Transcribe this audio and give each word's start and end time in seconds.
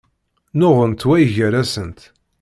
Nnuɣent 0.53 1.05
wway-gar-asent. 1.07 1.99